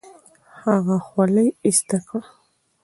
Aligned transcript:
هغه 0.61 0.97
خولۍ 1.07 1.47
ایسته 1.65 1.97
کړه. 2.07 2.21